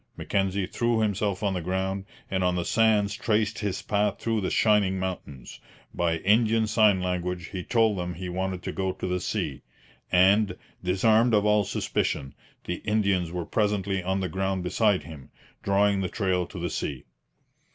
[0.17, 4.49] Mackenzie threw himself on the ground, and on the sands traced his path through the
[4.49, 5.59] 'shining mountains.'
[5.93, 9.61] By Indian sign language he told them he wanted to go to the sea;
[10.11, 12.33] and, disarmed of all suspicion,
[12.63, 15.29] the Indians were presently on the ground beside him,
[15.61, 17.05] drawing the trail to the sea.